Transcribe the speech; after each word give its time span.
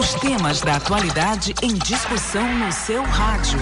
Os 0.00 0.14
temas 0.14 0.62
da 0.62 0.76
atualidade 0.76 1.54
em 1.60 1.74
discussão 1.74 2.56
no 2.56 2.72
seu 2.72 3.02
rádio. 3.02 3.58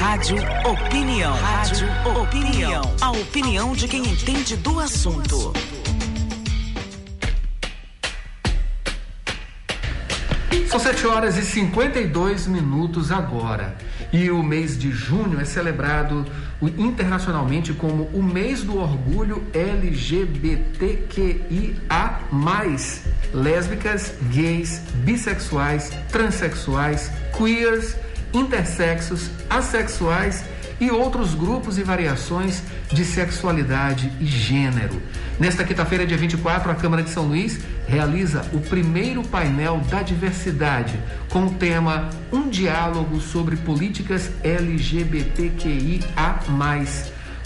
Rádio 0.00 0.36
Opinião. 0.66 1.34
Rádio 1.34 1.86
Opinião. 2.18 2.82
A 2.98 3.10
opinião 3.10 3.74
de 3.74 3.86
quem 3.86 4.00
entende 4.00 4.56
do 4.56 4.80
assunto. 4.80 5.52
São 10.66 10.80
7 10.80 11.06
horas 11.06 11.36
e 11.36 11.42
52 11.42 12.46
minutos 12.46 13.12
agora. 13.12 13.76
E 14.12 14.30
o 14.30 14.42
mês 14.42 14.78
de 14.78 14.90
junho 14.90 15.40
é 15.40 15.44
celebrado 15.44 16.26
internacionalmente 16.78 17.72
como 17.72 18.04
o 18.12 18.22
mês 18.22 18.62
do 18.62 18.76
orgulho 18.78 19.42
LGBTQIA. 19.54 20.22
Lésbicas, 23.32 24.14
gays, 24.30 24.82
bissexuais, 24.96 25.90
transexuais, 26.10 27.10
queers, 27.36 27.96
intersexos, 28.34 29.30
assexuais 29.48 30.44
e 30.82 30.90
outros 30.90 31.32
grupos 31.32 31.78
e 31.78 31.84
variações 31.84 32.60
de 32.92 33.04
sexualidade 33.04 34.12
e 34.18 34.26
gênero. 34.26 35.00
Nesta 35.38 35.62
quinta-feira, 35.62 36.04
dia 36.04 36.16
24, 36.16 36.72
a 36.72 36.74
Câmara 36.74 37.04
de 37.04 37.10
São 37.10 37.24
Luís 37.24 37.60
realiza 37.86 38.44
o 38.52 38.58
primeiro 38.58 39.22
painel 39.22 39.78
da 39.88 40.02
diversidade 40.02 40.98
com 41.28 41.46
o 41.46 41.54
tema 41.54 42.10
Um 42.32 42.48
diálogo 42.48 43.20
sobre 43.20 43.54
políticas 43.54 44.32
LGBTQIA. 44.42 46.00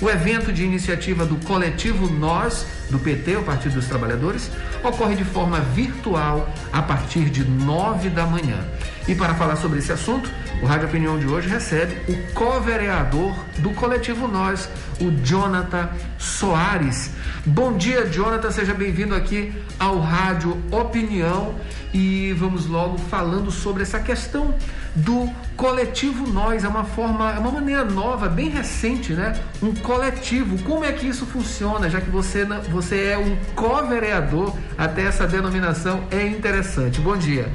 O 0.00 0.08
evento 0.08 0.50
de 0.50 0.64
iniciativa 0.64 1.26
do 1.26 1.36
coletivo 1.46 2.10
Nós, 2.10 2.66
do 2.90 2.98
PT, 2.98 3.36
o 3.36 3.42
Partido 3.42 3.74
dos 3.74 3.86
Trabalhadores, 3.86 4.50
ocorre 4.82 5.14
de 5.14 5.24
forma 5.24 5.60
virtual 5.60 6.48
a 6.72 6.80
partir 6.80 7.28
de 7.28 7.44
nove 7.44 8.08
da 8.08 8.24
manhã. 8.24 8.64
E 9.08 9.14
para 9.14 9.34
falar 9.34 9.54
sobre 9.54 9.78
esse 9.78 9.92
assunto, 9.92 10.28
o 10.60 10.66
Rádio 10.66 10.88
Opinião 10.88 11.16
de 11.16 11.28
hoje 11.28 11.48
recebe 11.48 11.96
o 12.08 12.32
co-vereador 12.32 13.36
do 13.58 13.70
coletivo 13.70 14.26
Nós, 14.26 14.68
o 15.00 15.12
Jonathan 15.24 15.88
Soares. 16.18 17.12
Bom 17.44 17.76
dia, 17.76 18.06
Jonathan, 18.06 18.50
seja 18.50 18.74
bem-vindo 18.74 19.14
aqui 19.14 19.52
ao 19.78 20.00
Rádio 20.00 20.60
Opinião 20.72 21.54
e 21.94 22.32
vamos 22.32 22.66
logo 22.66 22.98
falando 22.98 23.52
sobre 23.52 23.84
essa 23.84 24.00
questão 24.00 24.52
do 24.96 25.30
coletivo 25.56 26.26
Nós. 26.26 26.64
É 26.64 26.68
uma 26.68 26.82
forma, 26.82 27.30
é 27.30 27.38
uma 27.38 27.52
maneira 27.52 27.84
nova, 27.84 28.28
bem 28.28 28.48
recente, 28.48 29.12
né? 29.12 29.38
Um 29.62 29.72
coletivo. 29.72 30.60
Como 30.64 30.84
é 30.84 30.90
que 30.90 31.06
isso 31.06 31.24
funciona? 31.26 31.88
Já 31.88 32.00
que 32.00 32.10
você, 32.10 32.44
você 32.70 33.04
é 33.12 33.18
um 33.18 33.36
co-vereador, 33.54 34.52
até 34.76 35.02
essa 35.02 35.28
denominação 35.28 36.02
é 36.10 36.26
interessante. 36.26 37.00
Bom 37.00 37.16
dia. 37.16 37.48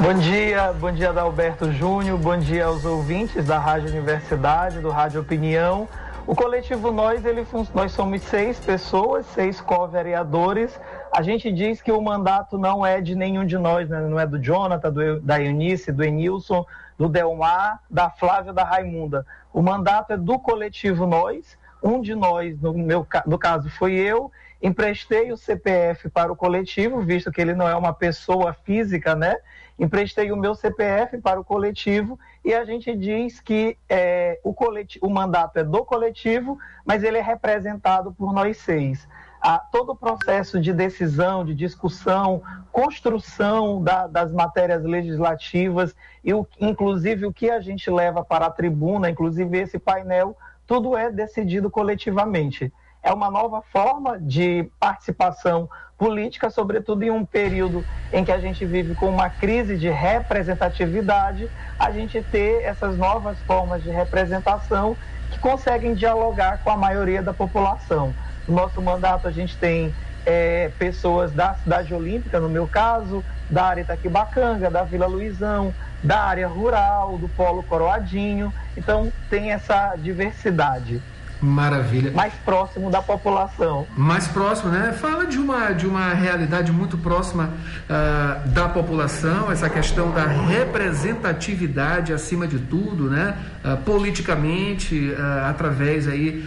Bom 0.00 0.12
dia, 0.14 0.72
bom 0.74 0.92
dia 0.92 1.08
Adalberto 1.08 1.72
Júnior, 1.72 2.18
bom 2.18 2.36
dia 2.36 2.66
aos 2.66 2.84
ouvintes 2.84 3.46
da 3.46 3.58
Rádio 3.58 3.88
Universidade, 3.88 4.80
do 4.80 4.90
Rádio 4.90 5.22
Opinião. 5.22 5.88
O 6.26 6.34
coletivo 6.34 6.92
Nós, 6.92 7.24
ele, 7.24 7.46
nós 7.74 7.92
somos 7.92 8.20
seis 8.22 8.60
pessoas, 8.60 9.24
seis 9.26 9.60
co-vereadores. 9.60 10.78
A 11.10 11.22
gente 11.22 11.50
diz 11.50 11.80
que 11.80 11.90
o 11.90 12.00
mandato 12.00 12.58
não 12.58 12.84
é 12.84 13.00
de 13.00 13.14
nenhum 13.14 13.46
de 13.46 13.56
nós, 13.56 13.88
né? 13.88 14.00
não 14.00 14.20
é 14.20 14.26
do 14.26 14.38
Jonathan, 14.38 14.90
do, 14.90 15.20
da 15.20 15.40
Eunice, 15.40 15.90
do 15.90 16.04
Enilson, 16.04 16.66
do 16.98 17.08
Delmar, 17.08 17.80
da 17.88 18.10
Flávia, 18.10 18.52
da 18.52 18.64
Raimunda. 18.64 19.26
O 19.52 19.62
mandato 19.62 20.12
é 20.12 20.16
do 20.16 20.38
coletivo 20.38 21.06
Nós. 21.06 21.56
Um 21.82 22.00
de 22.00 22.14
nós, 22.14 22.58
no 22.60 22.72
meu 22.72 23.06
no 23.26 23.38
caso, 23.38 23.68
foi 23.68 23.92
eu, 23.92 24.32
emprestei 24.62 25.32
o 25.32 25.36
CPF 25.36 26.08
para 26.08 26.32
o 26.32 26.36
coletivo, 26.36 27.00
visto 27.00 27.30
que 27.30 27.40
ele 27.40 27.54
não 27.54 27.68
é 27.68 27.76
uma 27.76 27.92
pessoa 27.92 28.52
física, 28.52 29.14
né? 29.14 29.36
emprestei 29.78 30.30
o 30.30 30.36
meu 30.36 30.54
CPF 30.54 31.18
para 31.18 31.40
o 31.40 31.44
coletivo 31.44 32.18
e 32.44 32.54
a 32.54 32.64
gente 32.64 32.94
diz 32.96 33.40
que 33.40 33.76
é, 33.88 34.38
o, 34.44 34.54
coletivo, 34.54 35.06
o 35.06 35.10
mandato 35.10 35.58
é 35.58 35.64
do 35.64 35.84
coletivo, 35.84 36.58
mas 36.84 37.02
ele 37.02 37.18
é 37.18 37.22
representado 37.22 38.12
por 38.12 38.32
nós 38.32 38.56
seis. 38.58 39.06
A, 39.40 39.58
todo 39.58 39.92
o 39.92 39.96
processo 39.96 40.58
de 40.60 40.72
decisão, 40.72 41.44
de 41.44 41.54
discussão, 41.54 42.42
construção 42.72 43.82
da, 43.82 44.06
das 44.06 44.32
matérias 44.32 44.82
legislativas 44.84 45.94
e, 46.22 46.32
o, 46.32 46.46
inclusive, 46.58 47.26
o 47.26 47.32
que 47.32 47.50
a 47.50 47.60
gente 47.60 47.90
leva 47.90 48.24
para 48.24 48.46
a 48.46 48.50
tribuna, 48.50 49.10
inclusive 49.10 49.58
esse 49.58 49.78
painel, 49.78 50.36
tudo 50.66 50.96
é 50.96 51.10
decidido 51.10 51.70
coletivamente. 51.70 52.72
É 53.04 53.12
uma 53.12 53.30
nova 53.30 53.60
forma 53.70 54.18
de 54.18 54.66
participação 54.80 55.68
política, 55.98 56.48
sobretudo 56.48 57.02
em 57.02 57.10
um 57.10 57.22
período 57.24 57.84
em 58.10 58.24
que 58.24 58.32
a 58.32 58.38
gente 58.38 58.64
vive 58.64 58.94
com 58.94 59.10
uma 59.10 59.28
crise 59.28 59.76
de 59.76 59.90
representatividade, 59.90 61.50
a 61.78 61.90
gente 61.90 62.22
ter 62.22 62.62
essas 62.64 62.96
novas 62.96 63.38
formas 63.42 63.82
de 63.82 63.90
representação 63.90 64.96
que 65.30 65.38
conseguem 65.38 65.92
dialogar 65.92 66.62
com 66.64 66.70
a 66.70 66.78
maioria 66.78 67.22
da 67.22 67.34
população. 67.34 68.16
No 68.48 68.54
nosso 68.54 68.80
mandato, 68.80 69.28
a 69.28 69.30
gente 69.30 69.58
tem 69.58 69.94
é, 70.24 70.70
pessoas 70.70 71.30
da 71.30 71.54
cidade 71.56 71.94
olímpica, 71.94 72.40
no 72.40 72.48
meu 72.48 72.66
caso, 72.66 73.22
da 73.50 73.64
área 73.64 73.82
Itaquibacanga, 73.82 74.70
da 74.70 74.82
Vila 74.82 75.06
Luizão, 75.06 75.74
da 76.02 76.20
área 76.22 76.48
rural, 76.48 77.18
do 77.18 77.28
Polo 77.28 77.62
Coroadinho. 77.62 78.50
Então, 78.74 79.12
tem 79.28 79.52
essa 79.52 79.94
diversidade. 79.96 81.02
Maravilha. 81.40 82.12
Mais 82.12 82.32
próximo 82.44 82.90
da 82.90 83.02
população. 83.02 83.86
Mais 83.96 84.26
próximo, 84.26 84.70
né? 84.70 84.92
Fala 84.92 85.26
de 85.26 85.38
uma, 85.38 85.72
de 85.72 85.86
uma 85.86 86.14
realidade 86.14 86.72
muito 86.72 86.96
próxima 86.96 87.50
uh, 87.84 88.48
da 88.48 88.68
população, 88.68 89.50
essa 89.50 89.68
questão 89.68 90.10
da 90.10 90.24
representatividade 90.24 92.12
acima 92.12 92.46
de 92.46 92.58
tudo, 92.58 93.10
né? 93.10 93.36
Uh, 93.64 93.76
politicamente, 93.78 95.10
uh, 95.10 95.48
através 95.48 96.08
aí 96.08 96.44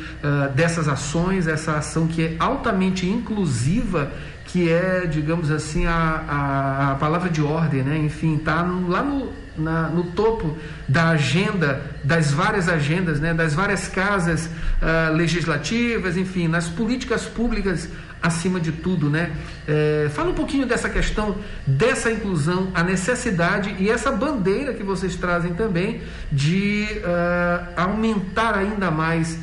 dessas 0.55 0.87
ações, 0.87 1.47
essa 1.47 1.77
ação 1.77 2.07
que 2.07 2.23
é 2.23 2.35
altamente 2.39 3.07
inclusiva 3.07 4.11
que 4.47 4.69
é, 4.71 5.05
digamos 5.05 5.51
assim, 5.51 5.85
a, 5.85 6.23
a, 6.27 6.91
a 6.93 6.95
palavra 6.95 7.29
de 7.29 7.41
ordem, 7.41 7.83
né? 7.83 7.97
Enfim, 7.97 8.37
está 8.37 8.61
lá 8.61 9.03
no, 9.03 9.31
na, 9.57 9.89
no 9.89 10.03
topo 10.11 10.57
da 10.87 11.09
agenda, 11.09 11.81
das 12.03 12.31
várias 12.31 12.69
agendas, 12.69 13.19
né? 13.19 13.33
Das 13.33 13.53
várias 13.53 13.87
casas 13.87 14.45
uh, 14.47 15.13
legislativas, 15.15 16.17
enfim, 16.17 16.47
nas 16.47 16.67
políticas 16.67 17.25
públicas 17.25 17.89
acima 18.21 18.59
de 18.59 18.71
tudo, 18.71 19.09
né? 19.09 19.31
É, 19.67 20.09
fala 20.13 20.31
um 20.31 20.33
pouquinho 20.33 20.65
dessa 20.65 20.89
questão, 20.89 21.35
dessa 21.65 22.11
inclusão, 22.11 22.69
a 22.73 22.83
necessidade 22.83 23.75
e 23.79 23.89
essa 23.89 24.11
bandeira 24.11 24.73
que 24.73 24.83
vocês 24.83 25.15
trazem 25.15 25.53
também 25.53 26.01
de 26.31 26.87
uh, 26.97 27.73
aumentar 27.75 28.55
ainda 28.57 28.89
mais 28.89 29.33
uh, 29.33 29.39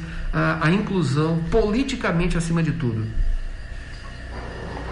a 0.60 0.70
inclusão 0.70 1.42
politicamente 1.50 2.36
acima 2.36 2.62
de 2.62 2.72
tudo. 2.72 3.06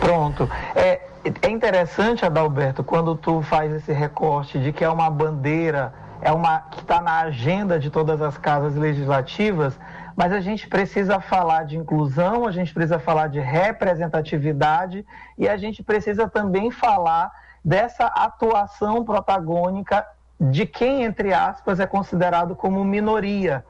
Pronto. 0.01 0.51
É, 0.75 1.01
é 1.25 1.51
interessante, 1.51 2.25
Adalberto, 2.25 2.83
quando 2.83 3.15
tu 3.15 3.43
faz 3.43 3.73
esse 3.73 3.93
recorte 3.93 4.59
de 4.59 4.73
que 4.73 4.85
é 4.85 4.89
uma 4.89 5.09
bandeira, 5.09 5.95
é 6.21 6.33
uma 6.33 6.61
que 6.61 6.81
está 6.81 7.01
na 7.01 7.21
agenda 7.21 7.79
de 7.79 7.91
todas 7.91 8.21
as 8.21 8.37
casas 8.37 8.75
legislativas, 8.75 9.79
mas 10.17 10.33
a 10.33 10.41
gente 10.41 10.69
precisa 10.69 11.21
falar 11.21 11.65
de 11.65 11.77
inclusão, 11.77 12.47
a 12.47 12.51
gente 12.51 12.75
precisa 12.75 12.99
falar 12.99 13.29
de 13.29 13.39
representatividade 13.39 15.07
e 15.39 15.49
a 15.49 15.57
gente 15.57 15.83
precisa 15.83 16.29
também 16.29 16.71
falar 16.71 17.31
dessa 17.65 18.07
atuação 18.07 19.05
protagônica 19.05 20.05
de 20.41 20.67
quem, 20.67 21.05
entre 21.05 21.33
aspas, 21.33 21.79
é 21.79 21.87
considerado 21.87 22.57
como 22.57 22.85
minoria. 22.85 23.65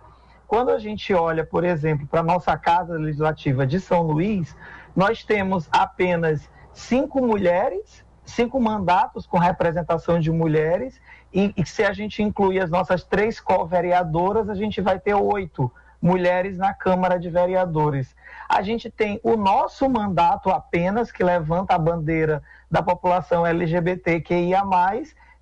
Quando 0.46 0.70
a 0.70 0.78
gente 0.78 1.12
olha, 1.12 1.44
por 1.44 1.64
exemplo, 1.64 2.06
para 2.06 2.20
a 2.20 2.24
nossa 2.24 2.56
Casa 2.56 2.94
Legislativa 2.94 3.66
de 3.66 3.78
São 3.78 4.02
Luís, 4.02 4.56
nós 4.96 5.22
temos 5.22 5.68
apenas 5.70 6.48
cinco 6.74 7.24
mulheres, 7.24 8.04
cinco 8.24 8.60
mandatos 8.60 9.26
com 9.26 9.38
representação 9.38 10.18
de 10.18 10.30
mulheres, 10.30 11.00
e, 11.32 11.52
e 11.56 11.66
se 11.66 11.82
a 11.82 11.92
gente 11.92 12.22
incluir 12.22 12.60
as 12.60 12.70
nossas 12.70 13.04
três 13.04 13.40
co-vereadoras, 13.40 14.48
a 14.48 14.54
gente 14.54 14.80
vai 14.80 14.98
ter 14.98 15.14
oito 15.14 15.70
mulheres 16.00 16.58
na 16.58 16.74
Câmara 16.74 17.18
de 17.18 17.30
Vereadores. 17.30 18.14
A 18.48 18.60
gente 18.60 18.90
tem 18.90 19.20
o 19.22 19.36
nosso 19.36 19.88
mandato 19.88 20.50
apenas, 20.50 21.12
que 21.12 21.22
levanta 21.22 21.74
a 21.74 21.78
bandeira 21.78 22.42
da 22.70 22.82
população 22.82 23.46
LGBTQIA, 23.46 24.62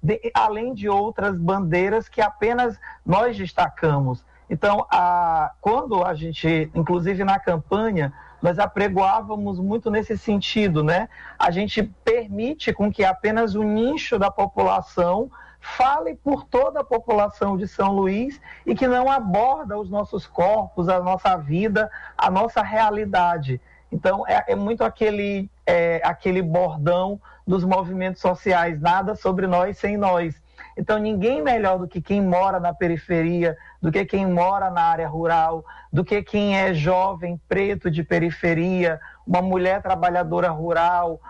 de, 0.02 0.20
além 0.34 0.74
de 0.74 0.88
outras 0.88 1.36
bandeiras 1.36 2.08
que 2.08 2.20
apenas 2.20 2.78
nós 3.04 3.36
destacamos. 3.36 4.24
Então, 4.48 4.86
a, 4.90 5.52
quando 5.60 6.04
a 6.04 6.12
gente, 6.14 6.70
inclusive 6.74 7.24
na 7.24 7.38
campanha, 7.38 8.12
nós 8.42 8.58
apregoávamos 8.58 9.58
muito 9.58 9.90
nesse 9.90 10.16
sentido, 10.16 10.82
né? 10.82 11.08
A 11.38 11.50
gente 11.50 11.82
permite 11.82 12.72
com 12.72 12.90
que 12.90 13.04
apenas 13.04 13.54
um 13.54 13.62
nicho 13.62 14.18
da 14.18 14.30
população 14.30 15.30
fale 15.60 16.14
por 16.14 16.44
toda 16.44 16.80
a 16.80 16.84
população 16.84 17.56
de 17.56 17.68
São 17.68 17.92
Luís 17.92 18.40
e 18.64 18.74
que 18.74 18.88
não 18.88 19.10
aborda 19.10 19.78
os 19.78 19.90
nossos 19.90 20.26
corpos, 20.26 20.88
a 20.88 21.00
nossa 21.00 21.36
vida, 21.36 21.90
a 22.16 22.30
nossa 22.30 22.62
realidade. 22.62 23.60
Então, 23.92 24.26
é, 24.26 24.44
é 24.48 24.54
muito 24.54 24.82
aquele 24.82 25.50
é, 25.66 26.00
aquele 26.02 26.40
bordão 26.40 27.20
dos 27.46 27.64
movimentos 27.64 28.20
sociais, 28.20 28.80
nada 28.80 29.14
sobre 29.14 29.46
nós 29.46 29.76
sem 29.78 29.96
nós. 29.96 30.40
Então, 30.80 30.98
ninguém 30.98 31.42
melhor 31.42 31.78
do 31.78 31.86
que 31.86 32.00
quem 32.00 32.22
mora 32.22 32.58
na 32.58 32.72
periferia, 32.72 33.54
do 33.82 33.92
que 33.92 34.02
quem 34.06 34.26
mora 34.26 34.70
na 34.70 34.80
área 34.80 35.06
rural, 35.06 35.62
do 35.92 36.02
que 36.02 36.22
quem 36.22 36.56
é 36.56 36.72
jovem, 36.72 37.38
preto 37.46 37.90
de 37.90 38.02
periferia, 38.02 38.98
uma 39.26 39.42
mulher 39.42 39.82
trabalhadora 39.82 40.48
rural, 40.48 41.20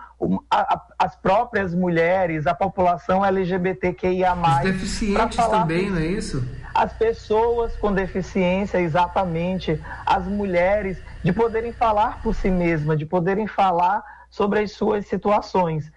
as 0.97 1.17
próprias 1.17 1.75
mulheres, 1.75 2.47
a 2.47 2.53
população 2.55 3.25
LGBTQIA. 3.25 4.33
Os 4.33 4.59
deficientes 4.63 5.45
também, 5.45 5.89
não 5.89 5.97
é 5.97 6.05
isso? 6.05 6.47
As 6.73 6.93
pessoas 6.93 7.75
com 7.75 7.91
deficiência, 7.91 8.77
exatamente, 8.77 9.77
as 10.05 10.25
mulheres, 10.27 10.97
de 11.21 11.33
poderem 11.33 11.73
falar 11.73 12.21
por 12.23 12.33
si 12.33 12.49
mesmas, 12.49 12.97
de 12.97 13.05
poderem 13.05 13.47
falar 13.47 14.01
sobre 14.29 14.61
as 14.61 14.71
suas 14.71 15.05
situações. 15.07 15.91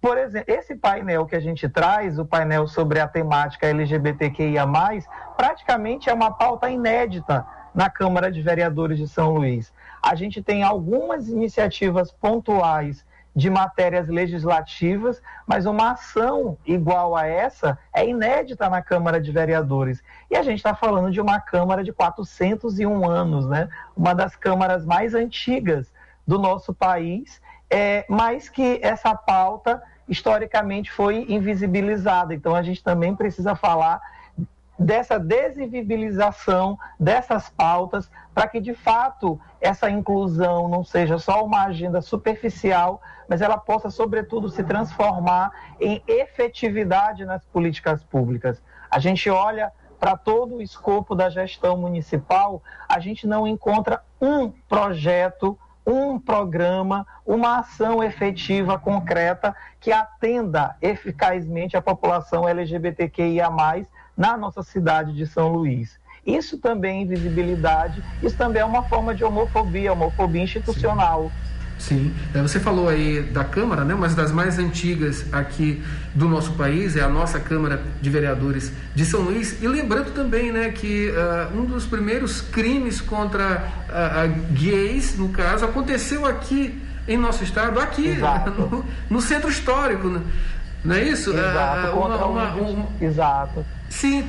Por 0.00 0.16
exemplo, 0.16 0.54
esse 0.54 0.76
painel 0.76 1.26
que 1.26 1.34
a 1.34 1.40
gente 1.40 1.68
traz, 1.68 2.18
o 2.18 2.24
painel 2.24 2.68
sobre 2.68 3.00
a 3.00 3.08
temática 3.08 3.66
LGBTQIA, 3.66 4.64
praticamente 5.36 6.08
é 6.08 6.14
uma 6.14 6.30
pauta 6.30 6.70
inédita 6.70 7.44
na 7.74 7.90
Câmara 7.90 8.30
de 8.30 8.40
Vereadores 8.40 8.98
de 8.98 9.08
São 9.08 9.34
Luís. 9.34 9.72
A 10.02 10.14
gente 10.14 10.42
tem 10.42 10.62
algumas 10.62 11.28
iniciativas 11.28 12.12
pontuais 12.12 13.04
de 13.34 13.50
matérias 13.50 14.08
legislativas, 14.08 15.22
mas 15.46 15.66
uma 15.66 15.92
ação 15.92 16.56
igual 16.66 17.16
a 17.16 17.26
essa 17.26 17.78
é 17.94 18.08
inédita 18.08 18.68
na 18.68 18.82
Câmara 18.82 19.20
de 19.20 19.30
Vereadores. 19.30 20.02
E 20.30 20.36
a 20.36 20.42
gente 20.42 20.56
está 20.58 20.74
falando 20.74 21.10
de 21.10 21.20
uma 21.20 21.40
Câmara 21.40 21.84
de 21.84 21.92
401 21.92 23.08
anos, 23.08 23.46
né? 23.46 23.68
uma 23.96 24.14
das 24.14 24.34
câmaras 24.34 24.84
mais 24.84 25.14
antigas 25.14 25.92
do 26.26 26.38
nosso 26.38 26.74
país 26.74 27.40
é, 27.70 28.04
mas 28.08 28.48
que 28.48 28.80
essa 28.82 29.14
pauta 29.14 29.82
historicamente 30.08 30.90
foi 30.90 31.26
invisibilizada. 31.28 32.34
Então 32.34 32.54
a 32.54 32.62
gente 32.62 32.82
também 32.82 33.14
precisa 33.14 33.54
falar 33.54 34.00
dessa 34.78 35.18
desinvibilização 35.18 36.78
dessas 36.98 37.48
pautas 37.48 38.08
para 38.32 38.46
que 38.46 38.60
de 38.60 38.72
fato 38.72 39.40
essa 39.60 39.90
inclusão 39.90 40.68
não 40.68 40.84
seja 40.84 41.18
só 41.18 41.44
uma 41.44 41.64
agenda 41.64 42.00
superficial, 42.00 43.02
mas 43.28 43.42
ela 43.42 43.58
possa 43.58 43.90
sobretudo 43.90 44.48
se 44.48 44.62
transformar 44.62 45.50
em 45.80 46.00
efetividade 46.06 47.24
nas 47.24 47.44
políticas 47.44 48.04
públicas. 48.04 48.62
A 48.88 49.00
gente 49.00 49.28
olha 49.28 49.72
para 49.98 50.16
todo 50.16 50.56
o 50.56 50.62
escopo 50.62 51.16
da 51.16 51.28
gestão 51.28 51.76
municipal, 51.76 52.62
a 52.88 53.00
gente 53.00 53.26
não 53.26 53.48
encontra 53.48 54.02
um 54.20 54.48
projeto 54.68 55.58
um 55.88 56.18
programa, 56.18 57.06
uma 57.24 57.60
ação 57.60 58.04
efetiva, 58.04 58.78
concreta, 58.78 59.56
que 59.80 59.90
atenda 59.90 60.76
eficazmente 60.82 61.78
a 61.78 61.82
população 61.82 62.46
LGBTQIA, 62.46 63.48
na 64.14 64.36
nossa 64.36 64.62
cidade 64.62 65.14
de 65.14 65.26
São 65.26 65.48
Luís. 65.48 65.98
Isso 66.26 66.58
também 66.58 66.98
é 66.98 67.02
invisibilidade, 67.02 68.04
isso 68.22 68.36
também 68.36 68.60
é 68.60 68.64
uma 68.64 68.82
forma 68.82 69.14
de 69.14 69.24
homofobia, 69.24 69.92
homofobia 69.92 70.42
institucional. 70.42 71.30
Sim. 71.30 71.57
Sim, 71.78 72.12
é, 72.34 72.42
você 72.42 72.58
falou 72.58 72.88
aí 72.88 73.22
da 73.22 73.44
Câmara, 73.44 73.84
né? 73.84 73.94
Mas 73.94 74.14
das 74.14 74.32
mais 74.32 74.58
antigas 74.58 75.24
aqui 75.32 75.82
do 76.14 76.28
nosso 76.28 76.52
país 76.52 76.96
é 76.96 77.02
a 77.02 77.08
nossa 77.08 77.38
Câmara 77.38 77.80
de 78.02 78.10
Vereadores 78.10 78.72
de 78.94 79.04
São 79.04 79.20
Luís. 79.20 79.62
E 79.62 79.68
lembrando 79.68 80.12
também, 80.12 80.50
né, 80.50 80.70
que 80.70 81.10
uh, 81.10 81.56
um 81.56 81.64
dos 81.64 81.86
primeiros 81.86 82.40
crimes 82.40 83.00
contra 83.00 83.64
uh, 83.88 84.52
gays, 84.52 85.16
no 85.16 85.28
caso, 85.28 85.64
aconteceu 85.64 86.26
aqui 86.26 86.82
em 87.06 87.16
nosso 87.16 87.42
estado, 87.42 87.80
aqui 87.80 88.18
no, 88.58 88.84
no, 89.08 89.22
centro 89.22 89.48
histórico, 89.48 90.08
né? 90.08 90.20
Não 90.84 90.94
é 90.94 91.02
isso? 91.02 91.30
Exato, 91.30 91.88
uh, 91.88 91.98
uma, 91.98 92.24
uma, 92.24 92.54
uma... 92.54 92.88
Exato. 93.00 93.64
Sim, 93.88 94.26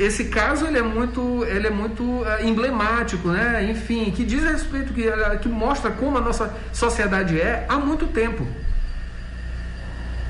esse 0.00 0.26
caso 0.26 0.66
ele 0.66 0.78
é 0.78 0.82
muito, 0.82 1.44
ele 1.44 1.66
é 1.66 1.70
muito 1.70 2.02
uh, 2.02 2.42
emblemático, 2.42 3.28
né? 3.28 3.64
Enfim, 3.64 4.10
que 4.10 4.24
diz 4.24 4.46
a 4.46 4.50
respeito 4.50 4.92
que, 4.92 5.08
uh, 5.08 5.38
que 5.38 5.48
mostra 5.48 5.90
como 5.90 6.16
a 6.16 6.20
nossa 6.20 6.54
sociedade 6.72 7.40
é 7.40 7.66
há 7.68 7.76
muito 7.76 8.06
tempo. 8.06 8.46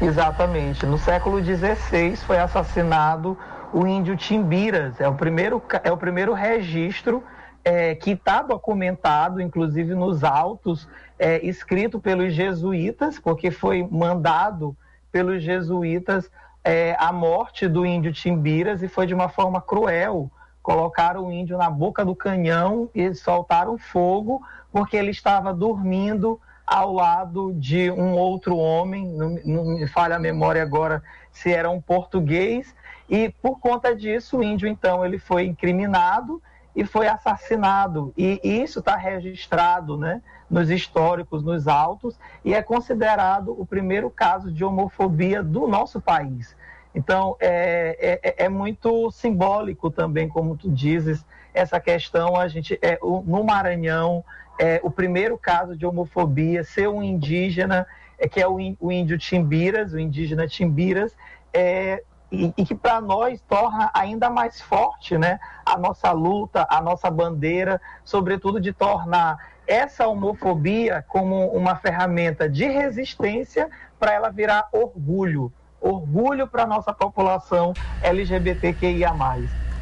Exatamente. 0.01 0.87
No 0.87 0.99
século 0.99 1.43
XVI 1.43 2.17
foi 2.17 2.39
assassinado 2.39 3.37
o 3.73 3.87
índio 3.87 4.17
Timbiras. 4.17 5.01
É 5.01 5.09
o 5.09 5.15
primeiro, 5.15 5.63
é 5.83 5.93
o 5.93 5.97
primeiro 5.97 6.33
registro 6.33 7.23
é, 7.65 7.95
que 7.95 8.13
está 8.13 8.43
documentado, 8.43 9.41
inclusive 9.41 9.95
nos 9.95 10.25
autos, 10.25 10.89
é, 11.19 11.45
escrito 11.47 12.01
pelos 12.01 12.33
jesuítas, 12.33 13.19
porque 13.19 13.51
foi 13.51 13.87
mandado 13.91 14.77
pelos 15.19 15.43
jesuítas 15.43 16.31
é, 16.63 16.95
a 16.97 17.11
morte 17.11 17.67
do 17.67 17.85
índio 17.85 18.13
Timbiras 18.13 18.85
e 18.85 18.89
foi 18.89 19.05
de 19.05 19.13
uma 19.13 19.29
forma 19.29 19.61
cruel. 19.61 20.31
Colocaram 20.63 21.27
o 21.27 21.33
índio 21.33 21.59
na 21.59 21.69
boca 21.69 22.05
do 22.05 22.15
canhão 22.15 22.89
e 22.95 23.13
soltaram 23.17 23.77
fogo 23.77 24.41
porque 24.71 24.97
ele 24.97 25.11
estava 25.11 25.53
dormindo 25.53 26.41
ao 26.65 26.93
lado 26.93 27.53
de 27.55 27.91
um 27.91 28.13
outro 28.13 28.57
homem, 28.57 29.09
não, 29.09 29.31
não 29.45 29.65
me 29.65 29.89
falha 29.89 30.15
a 30.15 30.21
memória 30.21 30.63
agora 30.63 31.03
se 31.33 31.53
era 31.53 31.69
um 31.69 31.81
português, 31.81 32.73
e 33.09 33.29
por 33.43 33.59
conta 33.59 33.97
disso 33.97 34.39
o 34.39 34.43
índio 34.45 34.69
então 34.69 35.05
ele 35.05 35.19
foi 35.19 35.47
incriminado 35.47 36.41
e 36.79 36.85
foi 36.85 37.09
assassinado. 37.09 38.15
E 38.17 38.41
isso 38.45 38.79
está 38.79 38.95
registrado 38.95 39.97
né, 39.97 40.23
nos 40.49 40.71
históricos, 40.71 41.43
nos 41.43 41.67
autos, 41.67 42.17
e 42.45 42.55
é 42.55 42.63
considerado 42.63 43.53
o 43.61 43.67
primeiro 43.67 44.09
caso 44.09 44.53
de 44.53 44.65
homofobia 44.65 45.43
do 45.43 45.67
nosso 45.67 46.01
país. 46.01 46.57
Então, 46.95 47.37
é, 47.41 48.21
é, 48.23 48.45
é 48.45 48.49
muito 48.49 49.11
simbólico 49.11 49.91
também, 49.91 50.29
como 50.29 50.57
tu 50.57 50.71
dizes, 50.71 51.27
essa 51.53 51.81
questão. 51.81 52.37
A 52.37 52.47
gente, 52.47 52.79
é, 52.81 52.97
no 53.03 53.43
Maranhão, 53.43 54.25
é 54.57 54.81
o 54.85 54.91
primeiro 54.91 55.37
caso 55.37 55.77
de 55.77 55.85
homofobia, 55.85 56.63
ser 56.63 56.89
um 56.89 57.03
indígena, 57.03 57.89
é, 58.17 58.29
que 58.29 58.41
é 58.41 58.47
o 58.47 58.61
índio 58.93 59.19
Timbiras, 59.19 59.93
o 59.95 59.99
indígena 59.99 60.47
Timbiras, 60.47 61.13
é, 61.53 62.05
e, 62.31 62.53
e 62.57 62.65
que 62.65 62.75
para 62.75 63.01
nós 63.01 63.41
torna 63.49 63.91
ainda 63.95 64.29
mais 64.29 64.61
forte 64.61 65.17
né, 65.17 65.39
a 65.65 65.77
nossa 65.79 66.11
luta, 66.13 66.67
a 66.69 66.81
nossa 66.81 67.11
bandeira, 67.11 67.81
sobretudo 68.05 68.61
de 68.61 68.73
tornar 68.73 69.39
essa 69.67 70.07
homofobia 70.07 71.05
como 71.09 71.49
uma 71.49 71.77
ferramenta 71.77 72.49
de 72.49 72.67
resistência 72.67 73.69
para 73.99 74.13
ela 74.13 74.31
virar 74.31 74.69
orgulho, 74.73 75.53
orgulho 75.81 76.47
para 76.47 76.63
a 76.63 76.67
nossa 76.67 76.93
população 76.93 77.73
LGBTQIA. 78.03 79.13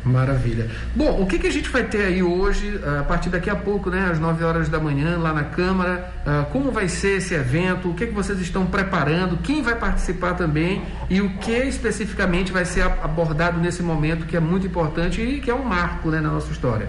Maravilha. 0.07 0.71
Bom, 0.95 1.21
o 1.21 1.27
que, 1.27 1.37
que 1.37 1.49
a 1.49 1.53
gente 1.53 1.69
vai 1.69 1.83
ter 1.83 2.05
aí 2.05 2.23
hoje, 2.23 2.81
a 3.01 3.03
partir 3.03 3.29
daqui 3.29 3.51
a 3.51 3.57
pouco, 3.57 3.91
né, 3.91 4.09
às 4.09 4.21
9 4.21 4.45
horas 4.45 4.69
da 4.69 4.79
manhã, 4.79 5.19
lá 5.19 5.33
na 5.33 5.43
Câmara? 5.43 6.13
Uh, 6.25 6.47
como 6.53 6.71
vai 6.71 6.87
ser 6.87 7.17
esse 7.17 7.35
evento? 7.35 7.91
O 7.91 7.95
que, 7.95 8.07
que 8.07 8.15
vocês 8.15 8.41
estão 8.41 8.67
preparando? 8.67 9.37
Quem 9.39 9.63
vai 9.63 9.75
participar 9.75 10.35
também? 10.35 10.85
E 11.11 11.21
o 11.21 11.31
que 11.39 11.51
especificamente 11.51 12.53
vai 12.53 12.65
ser 12.65 12.83
abordado 12.83 13.59
nesse 13.59 13.83
momento 13.83 14.27
que 14.27 14.37
é 14.37 14.41
muito 14.41 14.69
importante 14.69 15.21
e 15.21 15.41
que 15.41 15.51
é 15.51 15.55
um 15.55 15.65
marco 15.65 16.09
né, 16.09 16.21
na 16.21 16.29
nossa 16.29 16.53
história? 16.53 16.89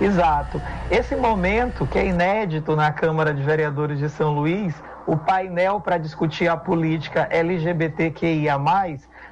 Exato. 0.00 0.62
Esse 0.88 1.16
momento, 1.16 1.88
que 1.88 1.98
é 1.98 2.06
inédito 2.06 2.76
na 2.76 2.92
Câmara 2.92 3.34
de 3.34 3.42
Vereadores 3.42 3.98
de 3.98 4.08
São 4.08 4.32
Luís, 4.32 4.72
o 5.08 5.16
painel 5.16 5.80
para 5.80 5.98
discutir 5.98 6.46
a 6.46 6.56
política 6.56 7.26
LGBTQIA 7.32 8.56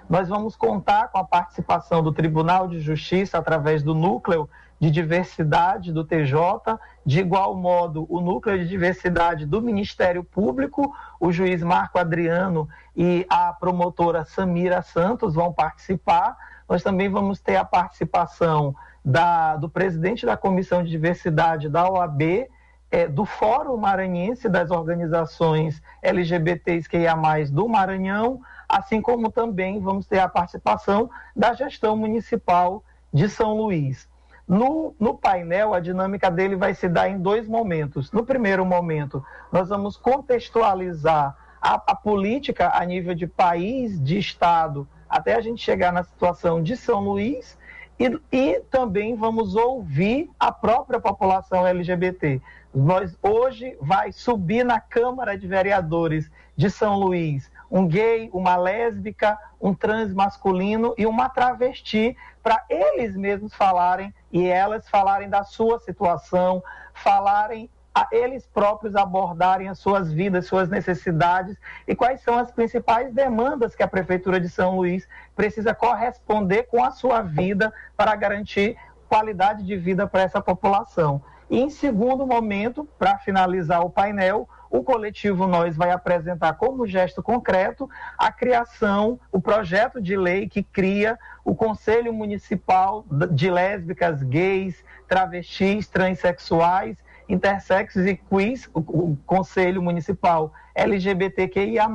nós 0.09 0.29
vamos 0.29 0.55
contar 0.55 1.09
com 1.09 1.19
a 1.19 1.25
participação 1.25 2.03
do 2.03 2.13
Tribunal 2.13 2.69
de 2.69 2.81
Justiça 2.81 3.39
através 3.39 3.83
do 3.83 3.95
núcleo 3.95 4.49
de 4.79 4.91
diversidade 4.91 5.93
do 5.93 6.05
TJ, 6.05 6.79
de 7.05 7.21
igual 7.21 7.57
modo 7.57 8.07
o 8.09 8.21
núcleo 8.21 8.59
de 8.59 8.69
diversidade 8.69 9.47
do 9.47 9.61
Ministério 9.61 10.23
Público, 10.23 10.95
o 11.19 11.33
juiz 11.33 11.63
Marco 11.63 11.99
Adriano 11.99 12.69
e 12.95 13.27
a 13.29 13.53
promotora 13.53 14.25
Samira 14.25 14.83
Santos 14.83 15.35
vão 15.35 15.53
participar. 15.53 16.37
Nós 16.69 16.83
também 16.83 17.09
vamos 17.09 17.41
ter 17.41 17.57
a 17.57 17.65
participação 17.65 18.75
da, 19.05 19.57
do 19.57 19.69
presidente 19.69 20.27
da 20.27 20.37
Comissão 20.37 20.85
de 20.85 20.91
Diversidade 20.91 21.69
da 21.69 21.89
OAB, 21.89 22.49
é, 22.91 23.09
do 23.09 23.25
Fórum 23.25 23.77
Maranhense 23.77 24.49
das 24.49 24.71
organizações 24.71 25.83
LGBTs 26.03 26.89
que 26.89 27.15
mais 27.15 27.51
do 27.51 27.69
Maranhão, 27.69 28.41
assim 28.69 29.01
como 29.01 29.31
também 29.31 29.81
vamos 29.81 30.07
ter 30.07 30.19
a 30.19 30.29
participação 30.29 31.11
da 31.35 31.53
gestão 31.55 31.97
municipal 31.97 32.83
de 33.13 33.29
São 33.29 33.57
Luís. 33.57 34.09
No, 34.47 34.95
no, 35.01 35.15
painel, 35.15 35.75
a 35.75 35.81
dinâmica 35.81 36.31
dele 36.31 36.55
vai 36.55 36.73
se 36.75 36.89
dar 36.89 37.09
em 37.09 37.19
dois 37.19 37.49
momentos. 37.49 38.13
No 38.13 38.25
primeiro 38.25 38.65
momento, 38.65 39.25
nós 39.51 39.69
vamos 39.69 39.97
contextualizar 39.97 41.37
a, 41.61 41.75
a 41.75 41.95
política 41.95 42.71
a 42.73 42.85
nível 42.85 43.15
de 43.15 43.27
país, 43.27 44.01
de 44.03 44.19
Estado, 44.19 44.87
até 45.09 45.35
a 45.35 45.41
gente 45.41 45.63
chegar 45.63 45.93
na 45.93 46.05
situação 46.05 46.63
de 46.63 46.77
São 46.77 47.01
Luís. 47.01 47.59
E, 47.99 48.21
e 48.31 48.61
também 48.71 49.17
vamos 49.17 49.57
ouvir 49.57 50.31
a 50.39 50.53
própria 50.53 51.01
população 51.01 51.67
LGBT 51.67 52.41
nós 52.77 53.17
hoje 53.23 53.75
vai 53.81 54.13
subir 54.13 54.63
na 54.63 54.79
Câmara 54.79 55.39
de 55.39 55.47
Vereadores 55.47 56.31
de 56.55 56.69
São 56.69 56.99
Luís 56.99 57.51
um 57.71 57.87
gay, 57.87 58.31
uma 58.33 58.57
lésbica, 58.57 59.39
um 59.61 59.75
trans 59.75 60.13
masculino 60.13 60.95
e 60.97 61.07
uma 61.07 61.29
travesti, 61.29 62.17
para 62.43 62.65
eles 62.69 63.17
mesmos 63.17 63.55
falarem 63.55 64.15
e 64.31 64.47
elas 64.47 64.89
falarem 64.89 65.29
da 65.29 65.43
sua 65.43 65.79
situação, 65.81 66.63
falarem 66.95 67.69
a 67.97 68.07
eles 68.13 68.47
próprios 68.47 68.95
abordarem 68.95 69.69
as 69.69 69.79
suas 69.79 70.13
vidas, 70.13 70.47
suas 70.47 70.69
necessidades 70.69 71.57
e 71.89 71.95
quais 71.97 72.21
são 72.21 72.37
as 72.37 72.53
principais 72.53 73.11
demandas 73.11 73.75
que 73.75 73.83
a 73.83 73.89
Prefeitura 73.89 74.39
de 74.39 74.51
São 74.51 74.77
Luís 74.77 75.09
precisa 75.35 75.75
corresponder 75.75 76.65
com 76.65 76.85
a 76.85 76.91
sua 76.91 77.23
vida 77.23 77.73
para 77.97 78.15
garantir 78.15 78.77
qualidade 79.09 79.65
de 79.65 79.77
vida 79.79 80.07
para 80.07 80.23
essa 80.23 80.43
população. 80.43 81.23
E 81.49 81.59
em 81.59 81.71
segundo 81.71 82.27
momento, 82.27 82.87
para 82.99 83.17
finalizar 83.19 83.81
o 83.81 83.89
painel, 83.89 84.47
o 84.71 84.83
coletivo 84.83 85.47
Nós 85.47 85.77
vai 85.77 85.91
apresentar 85.91 86.55
como 86.55 86.87
gesto 86.87 87.23
concreto 87.23 87.89
a 88.19 88.31
criação, 88.33 89.19
o 89.31 89.41
projeto 89.41 90.01
de 90.01 90.17
lei 90.17 90.49
que 90.49 90.63
cria 90.63 91.19
o 91.45 91.55
Conselho 91.55 92.13
Municipal 92.13 93.05
de 93.31 93.51
Lésbicas, 93.51 94.23
Gays, 94.23 94.85
Travestis, 95.09 95.89
Transsexuais, 95.89 96.97
Intersexos 97.29 98.07
e 98.07 98.17
Queers, 98.17 98.69
o 98.75 99.17
Conselho 99.27 99.83
Municipal 99.83 100.53
LGBTQIA+, 100.75 101.89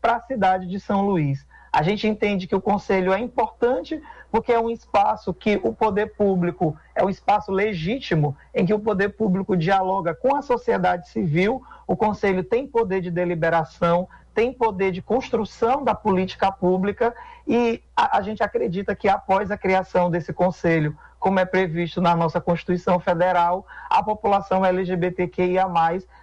para 0.00 0.16
a 0.16 0.20
cidade 0.20 0.66
de 0.66 0.80
São 0.80 1.02
Luís. 1.06 1.46
A 1.72 1.82
gente 1.82 2.06
entende 2.06 2.46
que 2.46 2.54
o 2.54 2.60
conselho 2.60 3.14
é 3.14 3.18
importante 3.18 4.00
porque 4.32 4.50
é 4.50 4.58
um 4.58 4.70
espaço 4.70 5.34
que 5.34 5.60
o 5.62 5.74
poder 5.74 6.14
público 6.14 6.74
é 6.94 7.04
um 7.04 7.10
espaço 7.10 7.52
legítimo 7.52 8.34
em 8.54 8.64
que 8.64 8.72
o 8.72 8.80
poder 8.80 9.10
público 9.10 9.54
dialoga 9.54 10.14
com 10.14 10.34
a 10.34 10.40
sociedade 10.40 11.10
civil. 11.10 11.62
O 11.86 11.94
conselho 11.94 12.42
tem 12.42 12.66
poder 12.66 13.02
de 13.02 13.10
deliberação, 13.10 14.08
tem 14.34 14.50
poder 14.50 14.90
de 14.90 15.02
construção 15.02 15.84
da 15.84 15.94
política 15.94 16.50
pública 16.50 17.14
e 17.46 17.82
a, 17.94 18.16
a 18.16 18.22
gente 18.22 18.42
acredita 18.42 18.96
que 18.96 19.06
após 19.06 19.50
a 19.50 19.58
criação 19.58 20.10
desse 20.10 20.32
conselho, 20.32 20.96
como 21.20 21.38
é 21.38 21.44
previsto 21.44 22.00
na 22.00 22.16
nossa 22.16 22.40
Constituição 22.40 22.98
Federal, 22.98 23.66
a 23.90 24.02
população 24.02 24.64
LGBTQIA+ 24.64 25.68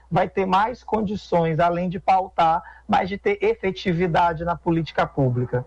vai 0.10 0.28
ter 0.28 0.48
mais 0.48 0.84
condições, 0.84 1.60
além 1.60 1.88
de 1.88 2.00
pautar, 2.00 2.64
mas 2.88 3.08
de 3.08 3.20
ter 3.20 3.38
efetividade 3.40 4.44
na 4.44 4.56
política 4.56 5.06
pública. 5.06 5.64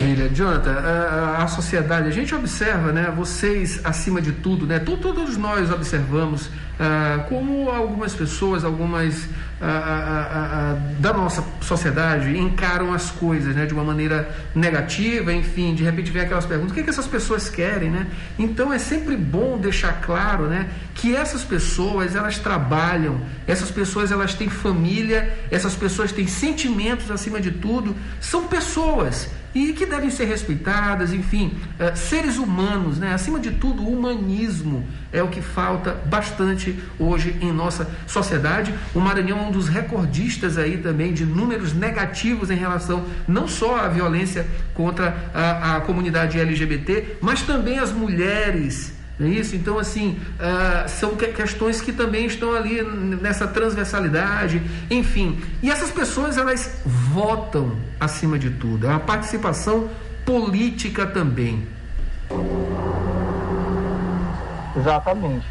Maravilha. 0.00 0.28
Jonathan, 0.28 0.72
a, 0.72 1.42
a, 1.42 1.48
sociedade, 1.48 2.08
a 2.08 2.10
gente 2.10 2.34
observa, 2.34 2.92
né, 2.92 3.12
vocês 3.14 3.80
acima 3.84 4.20
de 4.20 4.32
tudo, 4.32 4.66
né, 4.66 4.78
todos 4.78 5.36
nós 5.36 5.70
observamos 5.70 6.50
uh, 6.78 7.28
como 7.28 7.68
algumas 7.70 8.14
pessoas, 8.14 8.64
algumas 8.64 9.24
uh, 9.24 9.28
uh, 9.60 11.00
da 11.00 11.12
nossa 11.12 11.44
sociedade 11.60 12.36
encaram 12.38 12.94
as 12.94 13.10
coisas 13.10 13.54
né, 13.54 13.66
de 13.66 13.74
uma 13.74 13.84
maneira 13.84 14.28
negativa, 14.54 15.32
enfim, 15.32 15.74
de 15.74 15.82
repente 15.82 16.10
vem 16.10 16.22
aquelas 16.22 16.46
perguntas, 16.46 16.70
o 16.70 16.74
que, 16.74 16.80
é 16.80 16.82
que 16.84 16.90
essas 16.90 17.06
pessoas 17.06 17.50
querem, 17.50 17.90
né? 17.90 18.06
Então 18.38 18.72
é 18.72 18.78
sempre 18.78 19.16
bom 19.16 19.58
deixar 19.58 20.00
claro, 20.00 20.44
né, 20.44 20.68
que 20.94 21.14
essas 21.14 21.42
pessoas, 21.42 22.14
elas 22.14 22.38
trabalham, 22.38 23.20
essas 23.46 23.70
pessoas, 23.70 24.10
elas 24.12 24.34
têm 24.34 24.48
família, 24.48 25.36
essas 25.50 25.74
pessoas 25.74 26.12
têm 26.12 26.26
sentimentos 26.26 27.10
acima 27.10 27.40
de 27.40 27.50
tudo, 27.50 27.94
são 28.20 28.46
pessoas 28.46 29.28
e 29.54 29.72
que 29.72 29.86
devem 29.86 30.10
ser 30.10 30.26
respeitadas, 30.26 31.12
enfim, 31.12 31.52
seres 31.94 32.36
humanos, 32.36 32.98
né? 32.98 33.14
acima 33.14 33.40
de 33.40 33.52
tudo, 33.52 33.82
o 33.82 33.98
humanismo 33.98 34.86
é 35.12 35.22
o 35.22 35.28
que 35.28 35.40
falta 35.40 35.94
bastante 36.06 36.67
hoje 36.98 37.36
em 37.40 37.52
nossa 37.52 37.88
sociedade. 38.06 38.74
O 38.94 39.00
Maranhão 39.00 39.38
é 39.38 39.42
um 39.42 39.50
dos 39.50 39.68
recordistas 39.68 40.58
aí 40.58 40.78
também 40.78 41.12
de 41.12 41.24
números 41.24 41.72
negativos 41.72 42.50
em 42.50 42.56
relação 42.56 43.04
não 43.26 43.46
só 43.46 43.76
à 43.76 43.88
violência 43.88 44.46
contra 44.74 45.30
a, 45.34 45.76
a 45.76 45.80
comunidade 45.80 46.38
LGBT, 46.38 47.18
mas 47.20 47.42
também 47.42 47.78
as 47.78 47.92
mulheres 47.92 48.98
não 49.18 49.26
é 49.26 49.30
isso? 49.30 49.56
Então, 49.56 49.78
assim, 49.78 50.20
uh, 50.38 50.88
são 50.88 51.16
questões 51.16 51.80
que 51.80 51.92
também 51.92 52.26
estão 52.26 52.54
ali 52.54 52.80
nessa 53.20 53.48
transversalidade, 53.48 54.62
enfim. 54.88 55.40
E 55.60 55.70
essas 55.70 55.90
pessoas, 55.90 56.38
elas 56.38 56.80
votam 56.84 57.76
acima 57.98 58.38
de 58.38 58.50
tudo. 58.50 58.86
É 58.86 58.90
uma 58.90 59.00
participação 59.00 59.90
política 60.24 61.04
também. 61.04 61.66
Exatamente. 64.76 65.46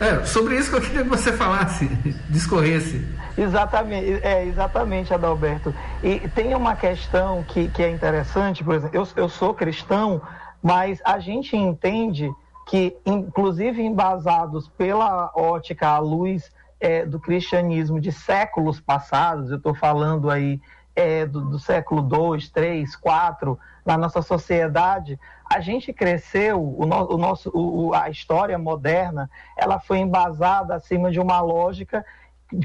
É, 0.00 0.24
sobre 0.24 0.56
isso 0.56 0.70
que 0.70 0.76
eu 0.76 0.80
queria 0.80 1.02
que 1.02 1.08
você 1.08 1.32
falasse, 1.32 1.86
discorresse. 2.30 3.04
Exatamente, 3.36 4.24
é, 4.24 4.44
exatamente, 4.44 5.12
Adalberto. 5.12 5.74
E 6.02 6.20
tem 6.28 6.54
uma 6.54 6.76
questão 6.76 7.42
que, 7.42 7.68
que 7.68 7.82
é 7.82 7.90
interessante, 7.90 8.62
por 8.62 8.74
exemplo, 8.74 8.96
eu, 8.96 9.06
eu 9.16 9.28
sou 9.28 9.54
cristão, 9.54 10.22
mas 10.62 11.00
a 11.04 11.18
gente 11.18 11.56
entende 11.56 12.30
que, 12.68 12.96
inclusive 13.04 13.82
embasados 13.82 14.68
pela 14.68 15.32
ótica 15.34 15.88
à 15.88 15.98
luz 15.98 16.52
é, 16.80 17.04
do 17.04 17.18
cristianismo 17.18 18.00
de 18.00 18.12
séculos 18.12 18.80
passados, 18.80 19.50
eu 19.50 19.56
estou 19.56 19.74
falando 19.74 20.30
aí 20.30 20.60
é, 20.94 21.24
do, 21.24 21.40
do, 21.40 21.58
século 21.58 22.02
2, 22.02 22.50
3, 22.50 22.94
4, 22.96 23.58
na 23.86 23.96
nossa 23.96 24.20
sociedade, 24.20 25.18
a 25.48 25.60
gente 25.60 25.92
cresceu, 25.92 26.62
o, 26.62 26.84
no, 26.84 27.14
o 27.14 27.16
nosso, 27.16 27.50
o, 27.54 27.94
a 27.94 28.10
história 28.10 28.58
moderna, 28.58 29.30
ela 29.56 29.80
foi 29.80 29.98
embasada 29.98 30.74
acima 30.74 31.10
de 31.10 31.18
uma 31.18 31.40
lógica 31.40 32.04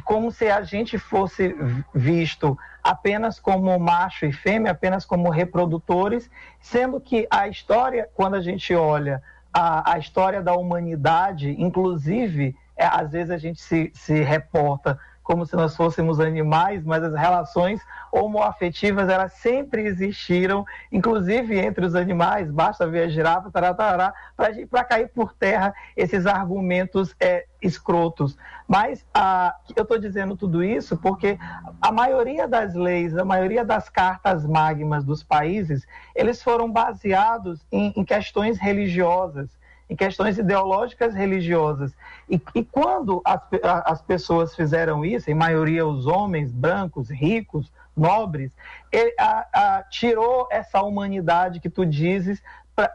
como 0.06 0.32
se 0.32 0.50
a 0.50 0.62
gente 0.62 0.98
fosse 0.98 1.56
visto 1.94 2.58
apenas 2.82 3.40
como 3.40 3.78
macho 3.78 4.25
e 4.25 4.32
fêmea, 4.32 4.72
apenas 4.72 5.06
como 5.06 5.30
reprodutores, 5.30 6.30
sendo 6.60 7.00
que 7.02 7.28
a 7.30 7.48
história, 7.48 8.10
quando 8.13 8.36
a 8.36 8.42
gente 8.42 8.74
olha 8.74 9.22
a, 9.54 9.94
a 9.94 9.98
história 9.98 10.42
da 10.42 10.56
humanidade, 10.56 11.56
inclusive, 11.60 12.56
é, 12.78 12.86
às 12.86 13.12
vezes 13.12 13.30
a 13.30 13.38
gente 13.38 13.62
se, 13.62 13.92
se 13.94 14.22
reporta 14.24 14.98
como 15.24 15.46
se 15.46 15.56
nós 15.56 15.75
fôssemos 15.75 16.20
animais, 16.20 16.84
mas 16.84 17.03
as 17.03 17.13
relações 17.13 17.82
homoafetivas 18.12 19.10
elas 19.10 19.34
sempre 19.34 19.84
existiram, 19.84 20.65
inclusive 20.92 21.58
entre 21.58 21.86
os 21.86 21.96
animais, 21.96 22.51
basta 22.51 22.86
ver 22.86 23.03
a 23.03 23.08
girafa, 23.08 23.50
para 23.50 24.84
cair 24.84 25.08
por 25.08 25.34
terra 25.34 25.74
esses 25.96 26.25
argumentos 26.25 27.15
é, 27.20 27.46
escrotos. 27.62 28.38
Mas 28.68 29.06
a, 29.13 29.56
eu 29.75 29.84
estou 29.84 29.98
dizendo 29.98 30.36
tudo 30.36 30.63
isso 30.63 30.98
porque 30.98 31.38
a 31.82 31.92
maioria 31.92 32.48
das 32.48 32.75
leis, 32.75 33.18
a 33.18 33.25
maioria 33.25 33.63
das 33.63 33.89
cartas 33.89 34.46
magmas 34.46 35.03
dos 35.03 35.24
países, 35.24 35.88
eles 36.15 36.44
foram 36.44 36.72
baseados 36.72 37.65
em, 37.72 37.94
em 37.96 38.03
questões 38.03 38.60
religiosas 38.60 39.50
em 39.90 39.96
questões 39.96 40.38
ideológicas 40.38 41.13
religiosas. 41.13 41.94
E, 42.30 42.42
e 42.56 42.63
quando 42.63 43.22
as, 43.25 43.42
as 43.86 44.02
pessoas 44.02 44.56
fizeram 44.56 45.04
isso, 45.04 45.30
em 45.30 45.34
maioria 45.34 45.86
os 45.86 46.08
homens 46.08 46.52
brancos, 46.52 47.10
ricos, 47.10 47.72
nobres, 47.96 48.52
ele, 48.92 49.13
a, 49.20 49.48
a, 49.54 49.84
tirou 49.84 50.48
essa 50.50 50.82
humanidade 50.82 51.60
que 51.60 51.70
tu 51.70 51.86
dizes 51.86 52.42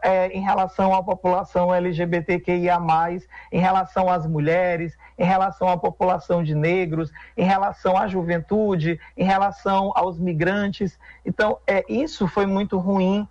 é, 0.03 0.27
em 0.27 0.41
relação 0.41 0.93
à 0.93 1.01
população 1.01 1.73
LGBTQIA, 1.73 2.77
em 3.51 3.59
relação 3.59 4.09
às 4.09 4.25
mulheres, 4.25 4.97
em 5.17 5.23
relação 5.23 5.69
à 5.69 5.77
população 5.77 6.43
de 6.43 6.53
negros, 6.53 7.11
em 7.37 7.45
relação 7.45 7.97
à 7.97 8.07
juventude, 8.07 8.99
em 9.15 9.23
relação 9.23 9.93
aos 9.95 10.19
migrantes. 10.19 10.99
Então, 11.25 11.59
é, 11.65 11.85
isso 11.87 12.27
foi 12.27 12.45
muito 12.45 12.77
ruim 12.77 13.27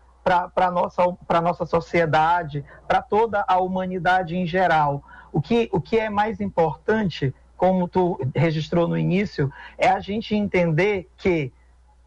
para 0.54 0.66
a 0.66 0.70
nossa, 0.70 1.02
nossa 1.42 1.66
sociedade, 1.66 2.64
para 2.86 3.02
toda 3.02 3.44
a 3.46 3.58
humanidade 3.58 4.36
em 4.36 4.46
geral. 4.46 5.02
O 5.32 5.40
que, 5.40 5.68
o 5.72 5.80
que 5.80 5.98
é 5.98 6.10
mais 6.10 6.40
importante, 6.40 7.34
como 7.56 7.88
tu 7.88 8.18
registrou 8.34 8.86
no 8.86 8.96
início, 8.96 9.52
é 9.76 9.88
a 9.88 10.00
gente 10.00 10.34
entender 10.34 11.10
que 11.16 11.52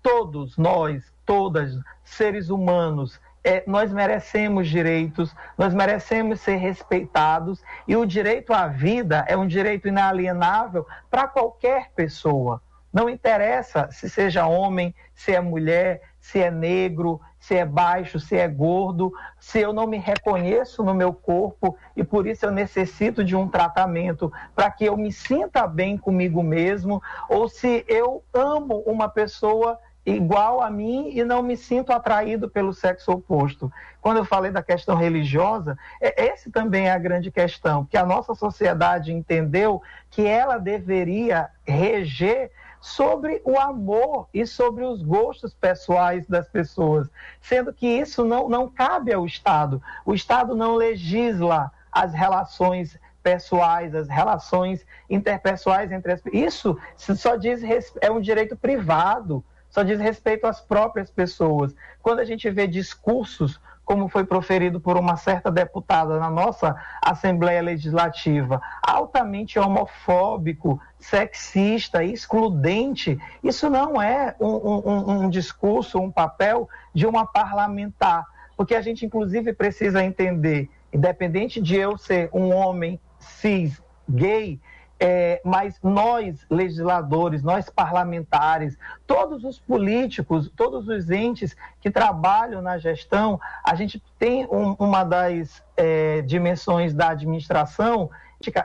todos 0.01 0.57
nós, 0.57 1.03
todas, 1.25 1.77
seres 2.03 2.49
humanos, 2.49 3.19
é, 3.43 3.63
nós 3.65 3.91
merecemos 3.91 4.69
direitos, 4.69 5.35
nós 5.57 5.73
merecemos 5.73 6.41
ser 6.41 6.57
respeitados 6.57 7.63
e 7.87 7.95
o 7.95 8.05
direito 8.05 8.53
à 8.53 8.67
vida 8.67 9.25
é 9.27 9.35
um 9.35 9.47
direito 9.47 9.87
inalienável 9.87 10.85
para 11.09 11.27
qualquer 11.27 11.91
pessoa. 11.95 12.61
Não 12.93 13.09
interessa 13.09 13.89
se 13.91 14.09
seja 14.09 14.45
homem, 14.45 14.93
se 15.15 15.33
é 15.33 15.39
mulher, 15.39 16.01
se 16.19 16.39
é 16.39 16.51
negro, 16.51 17.21
se 17.41 17.55
é 17.55 17.65
baixo, 17.65 18.19
se 18.19 18.37
é 18.37 18.47
gordo, 18.47 19.11
se 19.39 19.59
eu 19.59 19.73
não 19.73 19.87
me 19.87 19.97
reconheço 19.97 20.83
no 20.83 20.93
meu 20.93 21.11
corpo 21.11 21.75
e 21.97 22.03
por 22.03 22.27
isso 22.27 22.45
eu 22.45 22.51
necessito 22.51 23.23
de 23.23 23.35
um 23.35 23.47
tratamento 23.47 24.31
para 24.55 24.69
que 24.69 24.85
eu 24.85 24.95
me 24.95 25.11
sinta 25.11 25.65
bem 25.65 25.97
comigo 25.97 26.43
mesmo, 26.43 27.01
ou 27.27 27.49
se 27.49 27.83
eu 27.87 28.23
amo 28.31 28.83
uma 28.85 29.09
pessoa 29.09 29.77
igual 30.05 30.61
a 30.61 30.69
mim 30.69 31.11
e 31.13 31.23
não 31.23 31.41
me 31.41 31.57
sinto 31.57 31.91
atraído 31.91 32.47
pelo 32.49 32.73
sexo 32.73 33.11
oposto. 33.11 33.71
Quando 33.99 34.17
eu 34.17 34.25
falei 34.25 34.51
da 34.51 34.61
questão 34.61 34.95
religiosa, 34.95 35.77
é, 35.99 36.25
esse 36.25 36.51
também 36.51 36.89
é 36.89 36.91
a 36.91 36.99
grande 36.99 37.31
questão, 37.31 37.85
que 37.85 37.97
a 37.97 38.05
nossa 38.05 38.35
sociedade 38.35 39.11
entendeu 39.11 39.81
que 40.11 40.25
ela 40.27 40.59
deveria 40.59 41.49
reger 41.65 42.51
sobre 42.81 43.39
o 43.45 43.59
amor 43.59 44.27
e 44.33 44.45
sobre 44.45 44.83
os 44.83 45.03
gostos 45.03 45.53
pessoais 45.53 46.25
das 46.25 46.49
pessoas, 46.49 47.07
sendo 47.39 47.71
que 47.71 47.85
isso 47.85 48.25
não, 48.25 48.49
não 48.49 48.67
cabe 48.67 49.13
ao 49.13 49.25
Estado. 49.25 49.81
O 50.03 50.15
Estado 50.15 50.55
não 50.55 50.75
legisla 50.75 51.71
as 51.91 52.11
relações 52.11 52.99
pessoais, 53.21 53.93
as 53.93 54.07
relações 54.07 54.83
interpessoais 55.07 55.91
entre 55.91 56.11
as 56.11 56.21
Isso 56.33 56.75
só 56.97 57.35
diz 57.35 57.61
é 58.01 58.09
um 58.09 58.19
direito 58.19 58.57
privado, 58.57 59.45
só 59.69 59.83
diz 59.83 59.99
respeito 59.99 60.47
às 60.47 60.59
próprias 60.59 61.11
pessoas. 61.11 61.75
Quando 62.01 62.19
a 62.19 62.25
gente 62.25 62.49
vê 62.49 62.65
discursos 62.65 63.59
como 63.85 64.07
foi 64.07 64.23
proferido 64.23 64.79
por 64.79 64.97
uma 64.97 65.17
certa 65.17 65.51
deputada 65.51 66.19
na 66.19 66.29
nossa 66.29 66.75
Assembleia 67.03 67.61
Legislativa, 67.61 68.61
altamente 68.81 69.59
homofóbico, 69.59 70.79
sexista, 70.99 72.03
excludente, 72.03 73.19
isso 73.43 73.69
não 73.69 74.01
é 74.01 74.35
um, 74.39 74.47
um, 74.47 75.11
um 75.23 75.29
discurso, 75.29 75.99
um 75.99 76.11
papel 76.11 76.69
de 76.93 77.05
uma 77.05 77.25
parlamentar. 77.25 78.25
Porque 78.55 78.75
a 78.75 78.81
gente, 78.81 79.05
inclusive, 79.05 79.53
precisa 79.53 80.03
entender, 80.03 80.69
independente 80.93 81.61
de 81.61 81.75
eu 81.75 81.97
ser 81.97 82.29
um 82.31 82.53
homem 82.53 82.99
cis, 83.19 83.81
gay, 84.07 84.59
é, 85.03 85.41
mas 85.43 85.79
nós, 85.81 86.45
legisladores, 86.47 87.41
nós 87.41 87.67
parlamentares, 87.71 88.77
todos 89.07 89.43
os 89.43 89.59
políticos, 89.59 90.51
todos 90.55 90.87
os 90.87 91.09
entes 91.09 91.55
que 91.81 91.89
trabalham 91.89 92.61
na 92.61 92.77
gestão, 92.77 93.41
a 93.65 93.73
gente 93.73 94.01
tem 94.19 94.45
um, 94.45 94.75
uma 94.77 95.03
das 95.03 95.63
é, 95.75 96.21
dimensões 96.21 96.93
da 96.93 97.09
administração 97.09 98.11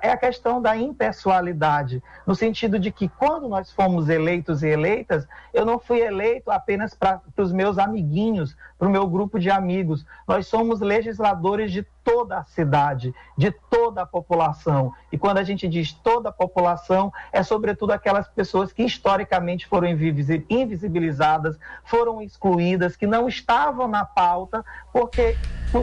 é 0.00 0.11
a 0.11 0.16
questão 0.16 0.62
da 0.62 0.75
impessoalidade, 0.75 2.02
no 2.26 2.35
sentido 2.35 2.78
de 2.78 2.90
que 2.90 3.09
quando 3.09 3.47
nós 3.47 3.71
fomos 3.71 4.09
eleitos 4.09 4.62
e 4.62 4.69
eleitas, 4.69 5.28
eu 5.52 5.66
não 5.66 5.78
fui 5.78 6.00
eleito 6.00 6.50
apenas 6.50 6.95
para 6.95 7.21
os 7.37 7.52
meus 7.52 7.78
amiguinhos, 7.78 8.57
para 8.78 8.88
o 8.88 8.90
meu 8.90 9.07
grupo 9.07 9.38
de 9.38 9.50
amigos. 9.50 10.07
Nós 10.26 10.47
somos 10.47 10.81
legisladores 10.81 11.71
de 11.71 11.87
toda 12.06 12.38
a 12.38 12.44
cidade, 12.44 13.12
de 13.36 13.50
toda 13.50 14.02
a 14.02 14.06
população. 14.06 14.94
E 15.10 15.18
quando 15.18 15.38
a 15.38 15.42
gente 15.42 15.66
diz 15.66 15.92
toda 15.92 16.28
a 16.28 16.32
população, 16.32 17.12
é 17.32 17.42
sobretudo 17.42 17.90
aquelas 17.90 18.28
pessoas 18.28 18.72
que 18.72 18.84
historicamente 18.84 19.66
foram 19.66 19.88
invisibilizadas, 19.88 21.58
foram 21.84 22.22
excluídas, 22.22 22.94
que 22.94 23.08
não 23.08 23.26
estavam 23.28 23.88
na 23.88 24.04
pauta, 24.04 24.64
porque 24.92 25.36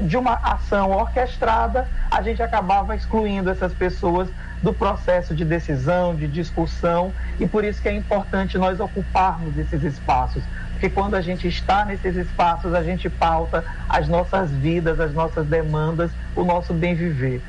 de 0.08 0.16
uma 0.16 0.36
ação 0.36 0.92
orquestrada, 0.92 1.90
a 2.10 2.22
gente 2.22 2.42
acabava 2.42 2.96
excluindo 2.96 3.50
essas 3.50 3.74
pessoas 3.74 4.30
do 4.62 4.74
processo 4.74 5.36
de 5.36 5.44
decisão, 5.44 6.16
de 6.16 6.26
discussão, 6.26 7.12
e 7.38 7.46
por 7.46 7.66
isso 7.66 7.82
que 7.82 7.90
é 7.90 7.94
importante 7.94 8.58
nós 8.58 8.80
ocuparmos 8.80 9.58
esses 9.58 9.84
espaços 9.84 10.42
porque 10.84 10.94
quando 10.94 11.16
a 11.16 11.22
gente 11.22 11.48
está 11.48 11.86
nesses 11.86 12.18
espaços, 12.18 12.74
a 12.74 12.84
gente 12.84 13.10
pauta 13.10 13.64
as 13.88 14.10
nossas 14.10 14.52
vidas, 14.52 15.00
as 15.00 15.14
nossas 15.14 15.48
demandas, 15.48 16.12
o 16.36 16.44
nosso 16.44 16.74
bem 16.74 16.94
viver. 16.94 17.42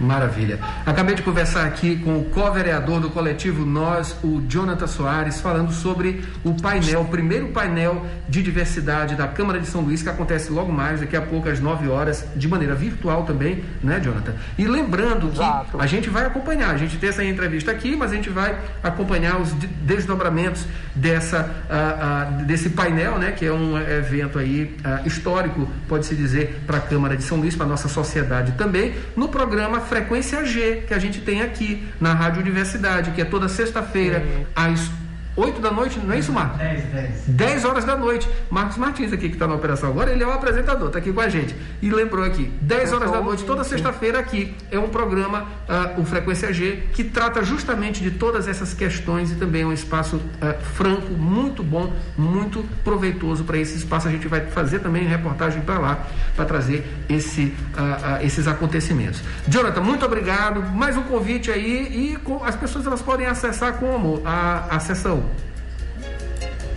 Maravilha. 0.00 0.60
Acabei 0.86 1.14
de 1.14 1.22
conversar 1.22 1.66
aqui 1.66 1.96
com 1.96 2.18
o 2.18 2.24
co-vereador 2.26 3.00
do 3.00 3.10
coletivo 3.10 3.64
Nós, 3.66 4.16
o 4.22 4.40
Jonathan 4.48 4.86
Soares, 4.86 5.40
falando 5.40 5.72
sobre 5.72 6.22
o 6.44 6.54
painel, 6.54 7.00
o 7.00 7.04
primeiro 7.06 7.48
painel 7.48 8.06
de 8.28 8.42
diversidade 8.42 9.16
da 9.16 9.26
Câmara 9.26 9.58
de 9.58 9.66
São 9.66 9.80
Luís, 9.80 10.02
que 10.02 10.08
acontece 10.08 10.52
logo 10.52 10.72
mais, 10.72 11.00
daqui 11.00 11.16
a 11.16 11.22
pouco, 11.22 11.48
às 11.48 11.58
9 11.58 11.88
horas, 11.88 12.24
de 12.36 12.46
maneira 12.46 12.74
virtual 12.74 13.24
também, 13.24 13.64
né, 13.82 14.00
Jonathan? 14.00 14.34
E 14.56 14.66
lembrando 14.66 15.28
que 15.28 15.38
Exato. 15.38 15.80
a 15.80 15.86
gente 15.86 16.08
vai 16.08 16.26
acompanhar, 16.26 16.70
a 16.70 16.76
gente 16.76 16.96
tem 16.96 17.08
essa 17.08 17.24
entrevista 17.24 17.72
aqui, 17.72 17.96
mas 17.96 18.12
a 18.12 18.14
gente 18.14 18.30
vai 18.30 18.56
acompanhar 18.82 19.40
os 19.40 19.52
desdobramentos 19.82 20.64
dessa, 20.94 21.50
uh, 21.68 22.42
uh, 22.42 22.44
desse 22.44 22.70
painel, 22.70 23.18
né, 23.18 23.32
que 23.32 23.44
é 23.44 23.52
um 23.52 23.76
evento 23.76 24.38
aí 24.38 24.76
uh, 24.84 25.06
histórico, 25.06 25.68
pode-se 25.88 26.14
dizer, 26.14 26.62
para 26.66 26.78
a 26.78 26.80
Câmara 26.80 27.16
de 27.16 27.24
São 27.24 27.38
Luís, 27.38 27.56
para 27.56 27.66
a 27.66 27.68
nossa 27.68 27.88
sociedade 27.88 28.52
também, 28.52 28.94
no 29.16 29.28
programa 29.28 29.80
frequência 29.88 30.44
G 30.44 30.84
que 30.86 30.94
a 30.94 30.98
gente 30.98 31.20
tem 31.20 31.42
aqui 31.42 31.82
na 32.00 32.12
Rádio 32.14 32.40
Universidade, 32.42 33.10
que 33.12 33.20
é 33.20 33.24
toda 33.24 33.48
sexta-feira, 33.48 34.22
às 34.54 34.90
8 35.38 35.60
da 35.60 35.70
noite, 35.70 36.00
não 36.00 36.12
é 36.12 36.18
isso, 36.18 36.32
Marcos? 36.32 36.58
10, 36.58 36.84
10. 36.86 37.10
10 37.28 37.64
horas 37.64 37.84
da 37.84 37.96
noite. 37.96 38.28
Marcos 38.50 38.76
Martins 38.76 39.12
aqui 39.12 39.28
que 39.28 39.36
está 39.36 39.46
na 39.46 39.54
operação 39.54 39.88
agora, 39.88 40.10
ele 40.10 40.24
é 40.24 40.26
o 40.26 40.32
apresentador, 40.32 40.88
está 40.88 40.98
aqui 40.98 41.12
com 41.12 41.20
a 41.20 41.28
gente. 41.28 41.54
E 41.80 41.90
lembrou 41.90 42.24
aqui, 42.24 42.50
10 42.60 42.92
horas 42.92 43.10
da 43.12 43.20
noite, 43.20 43.44
toda 43.44 43.62
sexta-feira 43.62 44.18
aqui, 44.18 44.52
é 44.68 44.78
um 44.78 44.88
programa, 44.88 45.46
uh, 45.68 46.00
o 46.00 46.04
Frequência 46.04 46.52
G, 46.52 46.82
que 46.92 47.04
trata 47.04 47.44
justamente 47.44 48.02
de 48.02 48.10
todas 48.10 48.48
essas 48.48 48.74
questões 48.74 49.30
e 49.30 49.36
também 49.36 49.62
é 49.62 49.66
um 49.66 49.72
espaço 49.72 50.16
uh, 50.16 50.60
franco, 50.74 51.12
muito 51.12 51.62
bom, 51.62 51.92
muito 52.16 52.64
proveitoso 52.82 53.44
para 53.44 53.58
esse 53.58 53.76
espaço. 53.76 54.08
A 54.08 54.10
gente 54.10 54.26
vai 54.26 54.40
fazer 54.46 54.80
também 54.80 55.06
reportagem 55.06 55.62
para 55.62 55.78
lá, 55.78 56.06
para 56.34 56.44
trazer 56.46 56.84
esse, 57.08 57.54
uh, 57.74 58.24
esses 58.24 58.48
acontecimentos. 58.48 59.22
Jonathan, 59.46 59.82
muito 59.82 60.04
obrigado. 60.04 60.62
Mais 60.74 60.96
um 60.96 61.02
convite 61.02 61.52
aí 61.52 62.12
e 62.12 62.16
com, 62.16 62.42
as 62.42 62.56
pessoas 62.56 62.86
elas 62.86 63.02
podem 63.02 63.26
acessar 63.26 63.74
como 63.74 64.20
a, 64.24 64.76
a 64.76 64.80
sessão? 64.80 65.27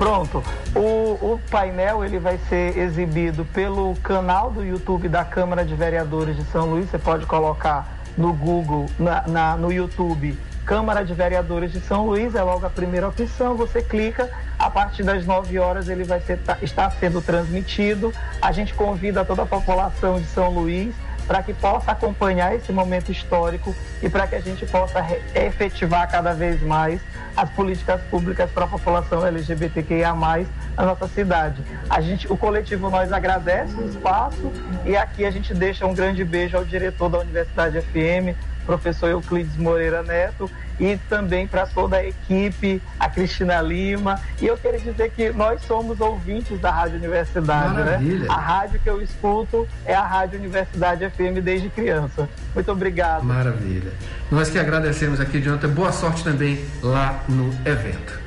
Pronto. 0.01 0.43
O, 0.75 1.33
o, 1.33 1.41
painel 1.51 2.03
ele 2.03 2.17
vai 2.17 2.39
ser 2.49 2.75
exibido 2.75 3.45
pelo 3.45 3.95
canal 3.97 4.49
do 4.49 4.65
YouTube 4.65 5.07
da 5.07 5.23
Câmara 5.23 5.63
de 5.63 5.75
Vereadores 5.75 6.35
de 6.35 6.43
São 6.45 6.71
Luís. 6.71 6.89
Você 6.89 6.97
pode 6.97 7.27
colocar 7.27 7.87
no 8.17 8.33
Google, 8.33 8.87
na, 8.97 9.27
na, 9.27 9.55
no 9.55 9.71
YouTube, 9.71 10.35
Câmara 10.65 11.05
de 11.05 11.13
Vereadores 11.13 11.71
de 11.71 11.79
São 11.81 12.07
Luís, 12.07 12.33
é 12.33 12.41
logo 12.41 12.65
a 12.65 12.69
primeira 12.71 13.07
opção. 13.07 13.55
Você 13.55 13.83
clica, 13.83 14.27
a 14.57 14.71
partir 14.71 15.03
das 15.03 15.23
9 15.23 15.59
horas 15.59 15.87
ele 15.87 16.03
vai 16.03 16.19
ser, 16.19 16.39
tá, 16.39 16.57
estar 16.63 16.89
sendo 16.93 17.21
transmitido. 17.21 18.11
A 18.41 18.51
gente 18.51 18.73
convida 18.73 19.23
toda 19.23 19.43
a 19.43 19.45
população 19.45 20.19
de 20.19 20.25
São 20.25 20.49
Luís 20.49 20.95
para 21.31 21.43
que 21.43 21.53
possa 21.53 21.93
acompanhar 21.93 22.53
esse 22.53 22.73
momento 22.73 23.09
histórico 23.09 23.73
e 24.03 24.09
para 24.09 24.27
que 24.27 24.35
a 24.35 24.41
gente 24.41 24.65
possa 24.65 24.99
efetivar 25.33 26.11
cada 26.11 26.33
vez 26.33 26.61
mais 26.61 26.99
as 27.37 27.49
políticas 27.51 28.01
públicas 28.11 28.51
para 28.51 28.65
a 28.65 28.67
população 28.67 29.25
LGBTQIA+, 29.25 30.13
na 30.13 30.85
nossa 30.85 31.07
cidade. 31.07 31.63
A 31.89 32.01
gente, 32.01 32.29
o 32.29 32.35
coletivo 32.35 32.89
Nós 32.89 33.13
agradece 33.13 33.73
o 33.75 33.87
espaço 33.87 34.51
e 34.85 34.97
aqui 34.97 35.23
a 35.23 35.31
gente 35.31 35.53
deixa 35.53 35.85
um 35.85 35.93
grande 35.93 36.21
beijo 36.25 36.57
ao 36.57 36.65
diretor 36.65 37.07
da 37.07 37.19
Universidade 37.19 37.79
FM, 37.79 38.35
professor 38.65 39.09
Euclides 39.09 39.55
Moreira 39.57 40.03
Neto, 40.03 40.49
e 40.79 40.97
também 41.09 41.47
para 41.47 41.67
toda 41.67 41.97
a 41.97 42.05
equipe, 42.05 42.81
a 42.99 43.07
Cristina 43.07 43.61
Lima. 43.61 44.19
E 44.41 44.47
eu 44.47 44.57
queria 44.57 44.79
dizer 44.79 45.11
que 45.11 45.29
nós 45.31 45.61
somos 45.63 45.99
ouvintes 45.99 46.59
da 46.59 46.71
Rádio 46.71 46.97
Universidade, 46.97 47.75
né? 47.75 47.83
Maravilha. 47.83 48.19
né? 48.19 48.25
A 48.29 48.39
rádio 48.39 48.79
que 48.79 48.89
eu 48.89 49.01
escuto 49.01 49.67
é 49.85 49.93
a 49.93 50.03
Rádio 50.05 50.39
Universidade 50.39 51.07
FM 51.09 51.43
desde 51.43 51.69
criança. 51.69 52.27
Muito 52.55 52.71
obrigado. 52.71 53.23
Maravilha. 53.23 53.91
Nós 54.31 54.49
que 54.49 54.57
agradecemos 54.57 55.19
aqui, 55.19 55.39
Jonathan. 55.39 55.69
Boa 55.69 55.91
sorte 55.91 56.23
também 56.23 56.65
lá 56.81 57.23
no 57.27 57.53
evento. 57.65 58.20